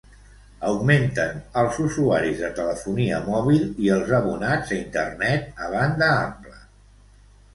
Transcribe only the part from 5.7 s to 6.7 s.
banda ampla.